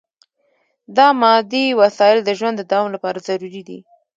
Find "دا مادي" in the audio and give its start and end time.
0.97-1.65